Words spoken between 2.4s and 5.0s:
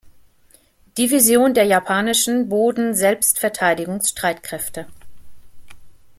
Bodenselbstverteidigungsstreitkräfte.